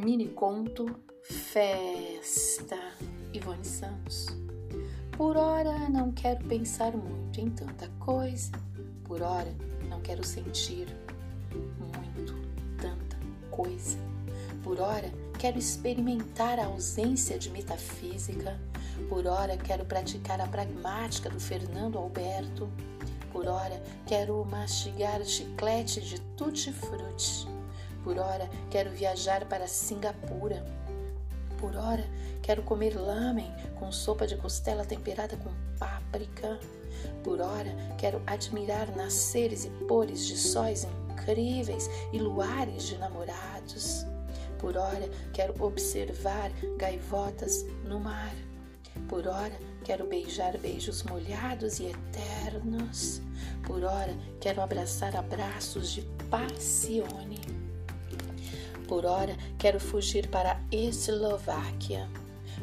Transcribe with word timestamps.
mini 0.00 0.28
conto 0.28 0.86
Festa 1.22 2.78
Ivone 3.34 3.64
Santos. 3.64 4.28
Por 5.10 5.36
hora 5.36 5.90
não 5.90 6.10
quero 6.12 6.42
pensar 6.46 6.96
muito 6.96 7.38
em 7.38 7.50
tanta 7.50 7.86
coisa. 7.98 8.52
Por 9.04 9.20
hora 9.20 9.54
não 9.88 10.00
quero 10.00 10.24
sentir 10.24 10.86
muito 11.52 12.34
tanta 12.78 13.18
coisa. 13.50 13.98
Por 14.62 14.80
hora 14.80 15.12
quero 15.38 15.58
experimentar 15.58 16.58
a 16.58 16.66
ausência 16.66 17.38
de 17.38 17.50
metafísica. 17.50 18.58
Por 19.08 19.26
hora 19.26 19.56
quero 19.58 19.84
praticar 19.84 20.40
a 20.40 20.46
pragmática 20.46 21.28
do 21.28 21.38
Fernando 21.38 21.98
Alberto. 21.98 22.70
Por 23.30 23.46
hora 23.46 23.82
quero 24.06 24.44
mastigar 24.46 25.22
chiclete 25.24 26.00
de 26.00 26.18
tutti-frutti. 26.36 27.59
Por 28.02 28.18
hora 28.18 28.48
quero 28.70 28.90
viajar 28.90 29.46
para 29.46 29.66
Singapura. 29.66 30.64
Por 31.58 31.76
hora 31.76 32.04
quero 32.42 32.62
comer 32.62 32.94
lamen 32.96 33.52
com 33.78 33.92
sopa 33.92 34.26
de 34.26 34.36
costela 34.36 34.84
temperada 34.84 35.36
com 35.36 35.50
páprica. 35.78 36.58
Por 37.22 37.40
hora 37.40 37.74
quero 37.98 38.22
admirar 38.26 38.94
nasceres 38.96 39.66
e 39.66 39.70
pores 39.84 40.26
de 40.26 40.36
sóis 40.36 40.86
incríveis 41.10 41.88
e 42.12 42.18
luares 42.18 42.84
de 42.84 42.96
namorados. 42.96 44.06
Por 44.58 44.76
hora 44.76 45.08
quero 45.32 45.54
observar 45.62 46.50
gaivotas 46.78 47.64
no 47.84 48.00
mar. 48.00 48.34
Por 49.08 49.26
hora 49.26 49.58
quero 49.84 50.06
beijar 50.06 50.56
beijos 50.58 51.02
molhados 51.02 51.78
e 51.80 51.86
eternos. 51.86 53.20
Por 53.66 53.84
hora 53.84 54.14
quero 54.40 54.62
abraçar 54.62 55.16
abraços 55.16 55.92
de 55.92 56.02
passione. 56.30 57.59
Por 58.90 59.06
hora, 59.06 59.36
quero 59.56 59.78
fugir 59.78 60.26
para 60.30 60.60
Eslováquia. 60.72 62.10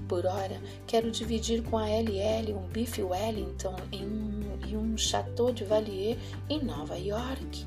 Por 0.10 0.26
hora, 0.26 0.62
quero 0.86 1.10
dividir 1.10 1.64
com 1.64 1.78
a 1.78 1.90
LL 1.90 2.54
um 2.54 2.68
bife 2.68 3.02
Wellington 3.02 3.74
um, 3.94 4.68
e 4.68 4.76
um 4.76 4.98
Chateau 4.98 5.54
de 5.54 5.64
Valier 5.64 6.18
em 6.50 6.62
Nova 6.62 6.98
York. 6.98 7.66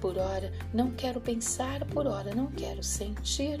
Por 0.00 0.16
hora, 0.16 0.50
não 0.72 0.92
quero 0.92 1.20
pensar, 1.20 1.84
por 1.88 2.06
hora, 2.06 2.34
não 2.34 2.46
quero 2.46 2.82
sentir. 2.82 3.60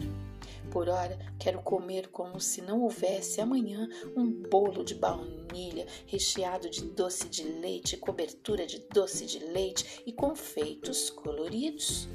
Por 0.70 0.88
hora, 0.88 1.18
quero 1.38 1.60
comer 1.60 2.08
como 2.08 2.40
se 2.40 2.62
não 2.62 2.80
houvesse 2.80 3.42
amanhã 3.42 3.90
um 4.16 4.26
bolo 4.48 4.82
de 4.82 4.94
baunilha 4.94 5.86
recheado 6.06 6.70
de 6.70 6.80
doce 6.80 7.28
de 7.28 7.42
leite, 7.42 7.98
cobertura 7.98 8.66
de 8.66 8.78
doce 8.90 9.26
de 9.26 9.38
leite 9.40 10.02
e 10.06 10.14
confeitos 10.14 11.10
coloridos. 11.10 12.08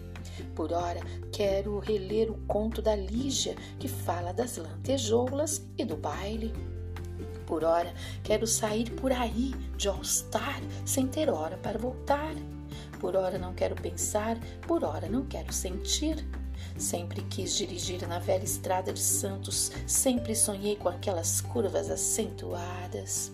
Por 0.53 0.71
ora, 0.71 0.99
quero 1.31 1.79
reler 1.79 2.29
o 2.29 2.37
conto 2.47 2.81
da 2.81 2.95
Lígia, 2.95 3.55
que 3.79 3.87
fala 3.87 4.33
das 4.33 4.57
lantejoulas 4.57 5.65
e 5.77 5.85
do 5.85 5.95
baile. 5.95 6.53
Por 7.45 7.63
ora, 7.63 7.93
quero 8.23 8.47
sair 8.47 8.89
por 8.91 9.11
aí 9.11 9.53
de 9.77 9.87
All-Star 9.87 10.61
sem 10.83 11.07
ter 11.07 11.29
hora 11.29 11.57
para 11.57 11.77
voltar. 11.77 12.33
Por 12.99 13.15
ora 13.15 13.37
não 13.37 13.53
quero 13.53 13.75
pensar, 13.75 14.37
por 14.67 14.83
ora 14.83 15.07
não 15.07 15.25
quero 15.25 15.53
sentir. 15.53 16.25
Sempre 16.77 17.21
quis 17.23 17.55
dirigir 17.55 18.07
na 18.07 18.19
velha 18.19 18.43
estrada 18.43 18.91
de 18.91 18.99
Santos, 18.99 19.71
sempre 19.87 20.35
sonhei 20.35 20.75
com 20.75 20.89
aquelas 20.89 21.39
curvas 21.39 21.89
acentuadas. 21.89 23.31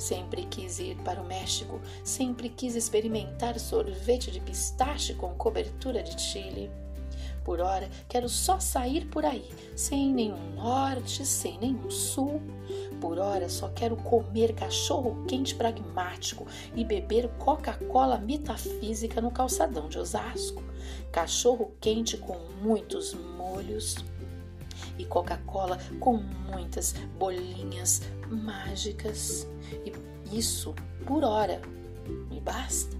Sempre 0.00 0.46
quis 0.46 0.78
ir 0.78 0.96
para 1.04 1.20
o 1.20 1.26
México, 1.26 1.78
sempre 2.02 2.48
quis 2.48 2.74
experimentar 2.74 3.60
sorvete 3.60 4.30
de 4.30 4.40
pistache 4.40 5.12
com 5.12 5.34
cobertura 5.34 6.02
de 6.02 6.18
chile. 6.18 6.70
Por 7.44 7.60
ora, 7.60 7.86
quero 8.08 8.26
só 8.26 8.58
sair 8.58 9.04
por 9.08 9.26
aí, 9.26 9.44
sem 9.76 10.10
nenhum 10.10 10.54
norte, 10.54 11.26
sem 11.26 11.58
nenhum 11.58 11.90
sul. 11.90 12.40
Por 12.98 13.18
ora, 13.18 13.46
só 13.50 13.68
quero 13.68 13.94
comer 13.94 14.54
cachorro 14.54 15.22
quente 15.26 15.54
pragmático 15.54 16.46
e 16.74 16.82
beber 16.82 17.28
Coca-Cola 17.38 18.16
metafísica 18.16 19.20
no 19.20 19.30
calçadão 19.30 19.86
de 19.86 19.98
Osasco. 19.98 20.62
Cachorro 21.12 21.74
quente 21.78 22.16
com 22.16 22.38
muitos 22.62 23.12
molhos 23.12 23.96
e 25.00 25.04
Coca-Cola 25.06 25.78
com 25.98 26.16
muitas 26.50 26.92
bolinhas 27.18 28.02
mágicas. 28.28 29.46
E 29.84 30.36
isso 30.36 30.74
por 31.06 31.24
hora 31.24 31.60
me 32.30 32.40
basta. 32.40 32.99